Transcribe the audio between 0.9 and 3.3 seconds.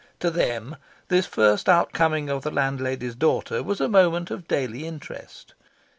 this first outcoming of the landlady's